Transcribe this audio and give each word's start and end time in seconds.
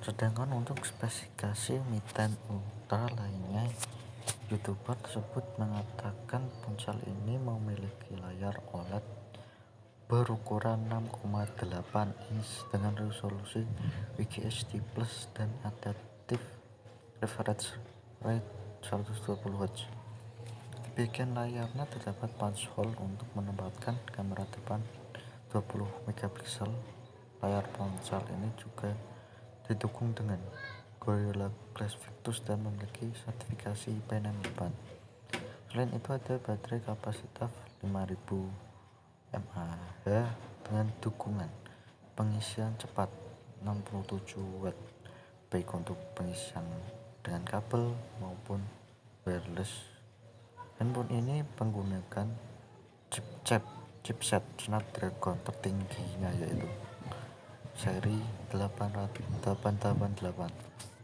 sedangkan 0.00 0.48
untuk 0.56 0.80
spesifikasi 0.80 1.76
Mi 1.92 2.00
10 2.00 2.32
Ultra 2.48 3.04
lainnya 3.12 3.68
youtuber 4.48 4.96
tersebut 5.04 5.44
mengatakan 5.60 6.48
ponsel 6.64 6.96
ini 7.04 7.36
memiliki 7.36 8.16
layar 8.16 8.56
OLED 8.72 9.04
berukuran 10.08 10.90
6,8 10.90 12.34
inch 12.34 12.66
dengan 12.72 12.98
resolusi 12.98 13.62
WQHD+ 14.18 14.82
dan 15.36 15.52
adaptive 15.62 16.42
refresh 17.22 17.78
rate 18.24 18.48
120Hz 18.82 20.00
di 20.80 21.06
bagian 21.06 21.36
layarnya 21.36 21.86
terdapat 21.86 22.34
punch 22.34 22.66
hole 22.74 22.90
untuk 22.98 23.28
menempatkan 23.38 23.94
kamera 24.10 24.42
depan 24.50 24.82
20 25.54 25.86
megapiksel. 26.10 26.68
Layar 27.40 27.64
ponsel 27.72 28.20
ini 28.34 28.50
juga 28.58 28.92
didukung 29.70 30.10
dengan 30.10 30.42
Gorilla 30.98 31.46
Glass 31.70 31.94
Victus 31.94 32.42
dan 32.42 32.66
memiliki 32.66 33.06
sertifikasi 33.22 33.94
IP68. 34.02 34.60
Selain 35.70 35.90
itu 35.94 36.08
ada 36.10 36.34
baterai 36.42 36.82
kapasitas 36.82 37.54
5000 37.78 37.86
mAh 39.30 40.26
dengan 40.66 40.86
dukungan 40.98 41.46
pengisian 42.18 42.74
cepat 42.82 43.06
67 43.62 44.42
watt 44.58 44.74
baik 45.46 45.70
untuk 45.70 45.94
pengisian 46.18 46.66
dengan 47.22 47.46
kabel 47.46 47.94
maupun 48.18 48.58
wireless. 49.22 49.86
Handphone 50.82 51.14
ini 51.14 51.46
menggunakan 51.46 52.26
chipset 53.06 53.62
chipset 54.02 54.42
Snapdragon 54.58 55.38
tertingginya 55.46 56.34
yaitu 56.42 56.66
seri 57.80 58.20
888 58.52 60.99